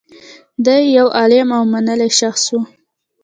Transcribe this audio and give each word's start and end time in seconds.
دی 0.65 0.79
یو 0.97 1.07
عالم 1.17 1.47
او 1.57 1.63
منلی 1.71 2.09
شخص 2.19 2.43
و 2.57 2.59